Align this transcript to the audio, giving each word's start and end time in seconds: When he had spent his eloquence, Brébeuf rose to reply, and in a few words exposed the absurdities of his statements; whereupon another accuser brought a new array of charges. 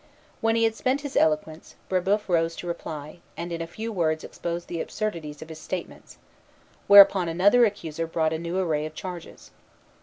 When 0.39 0.55
he 0.55 0.63
had 0.63 0.73
spent 0.73 1.01
his 1.01 1.15
eloquence, 1.15 1.75
Brébeuf 1.87 2.27
rose 2.27 2.55
to 2.55 2.65
reply, 2.65 3.19
and 3.37 3.51
in 3.51 3.61
a 3.61 3.67
few 3.67 3.91
words 3.93 4.23
exposed 4.23 4.67
the 4.67 4.81
absurdities 4.81 5.43
of 5.43 5.49
his 5.49 5.59
statements; 5.59 6.17
whereupon 6.87 7.29
another 7.29 7.65
accuser 7.65 8.07
brought 8.07 8.33
a 8.33 8.39
new 8.39 8.57
array 8.57 8.87
of 8.87 8.95
charges. 8.95 9.51